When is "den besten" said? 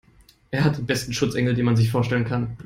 0.79-1.13